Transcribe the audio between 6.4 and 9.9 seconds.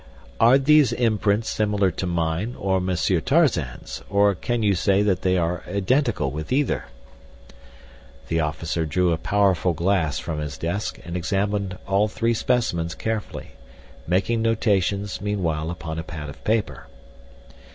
either?" The officer drew a powerful